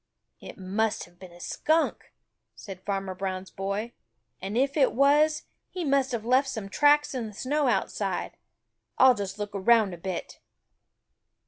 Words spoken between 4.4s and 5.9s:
"and if it was, he